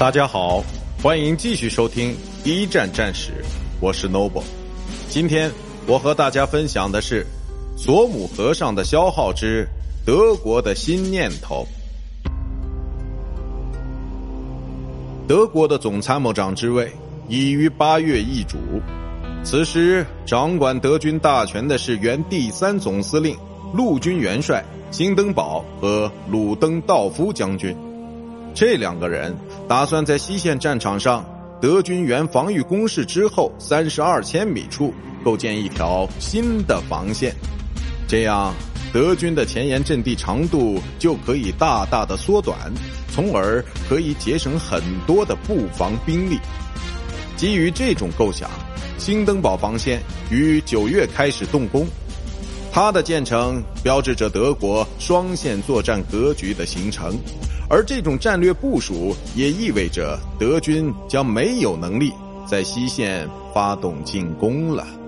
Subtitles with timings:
[0.00, 0.64] 大家好，
[1.02, 3.44] 欢迎继续收听一战战史，
[3.82, 4.44] 我是 Noble。
[5.10, 5.52] 今天
[5.86, 7.26] 我和大家分享的是
[7.76, 9.68] 索姆河上的消耗之
[10.06, 11.66] 德国的新念头。
[15.28, 16.90] 德国的总参谋长之位
[17.28, 18.56] 已于八月易主，
[19.44, 23.36] 此时掌管德军大权的是原第三总司令、
[23.74, 27.76] 陆军元帅辛登堡和鲁登道夫将军。
[28.52, 29.36] 这两个人
[29.70, 31.24] 打算在西线战场上
[31.62, 34.92] 德军原防御工事之后三十二千米处
[35.24, 37.32] 构建一条新的防线，
[38.08, 38.52] 这样
[38.92, 42.58] 德军的前沿阵地长度就可以大大的缩短，
[43.12, 46.36] 从而可以节省很多的布防兵力。
[47.36, 48.50] 基于这种构想，
[48.98, 51.86] 新登堡防线于九月开始动工，
[52.72, 57.18] 它的建成标志着德国双线作战格局的形成。
[57.68, 62.12] 而这种战略部署也意味着德军将没有能力
[62.44, 64.99] 在西线发动进攻了。